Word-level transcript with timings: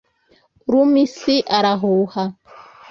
Uruma 0.67 0.97
Isi 1.05 1.35
arahuha. 1.57 2.23